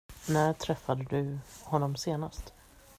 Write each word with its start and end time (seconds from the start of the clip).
När 0.29 0.53
träffade 0.53 1.03
du 1.03 1.37
honom 1.69 1.95
senast? 1.95 2.53